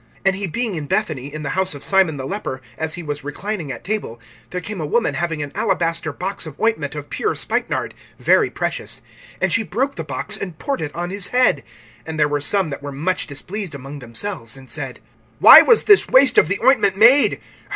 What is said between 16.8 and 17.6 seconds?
made?